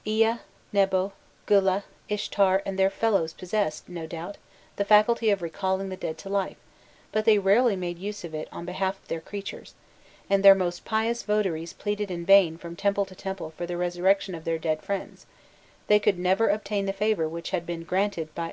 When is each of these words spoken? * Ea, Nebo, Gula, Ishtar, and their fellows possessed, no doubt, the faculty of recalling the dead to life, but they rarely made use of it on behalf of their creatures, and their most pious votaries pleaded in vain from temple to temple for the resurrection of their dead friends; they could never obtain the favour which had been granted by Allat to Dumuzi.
* 0.00 0.04
Ea, 0.04 0.38
Nebo, 0.72 1.12
Gula, 1.46 1.84
Ishtar, 2.08 2.64
and 2.66 2.76
their 2.76 2.90
fellows 2.90 3.32
possessed, 3.32 3.88
no 3.88 4.08
doubt, 4.08 4.38
the 4.74 4.84
faculty 4.84 5.30
of 5.30 5.40
recalling 5.40 5.88
the 5.88 5.96
dead 5.96 6.18
to 6.18 6.28
life, 6.28 6.56
but 7.12 7.24
they 7.24 7.38
rarely 7.38 7.76
made 7.76 8.00
use 8.00 8.24
of 8.24 8.34
it 8.34 8.48
on 8.50 8.64
behalf 8.64 8.98
of 9.00 9.06
their 9.06 9.20
creatures, 9.20 9.74
and 10.28 10.44
their 10.44 10.56
most 10.56 10.84
pious 10.84 11.22
votaries 11.22 11.72
pleaded 11.74 12.10
in 12.10 12.26
vain 12.26 12.58
from 12.58 12.74
temple 12.74 13.04
to 13.04 13.14
temple 13.14 13.50
for 13.56 13.66
the 13.66 13.76
resurrection 13.76 14.34
of 14.34 14.42
their 14.42 14.58
dead 14.58 14.82
friends; 14.82 15.26
they 15.86 16.00
could 16.00 16.18
never 16.18 16.48
obtain 16.48 16.86
the 16.86 16.92
favour 16.92 17.28
which 17.28 17.50
had 17.50 17.64
been 17.64 17.84
granted 17.84 18.16
by 18.16 18.22
Allat 18.22 18.34
to 18.34 18.50
Dumuzi. 18.50 18.52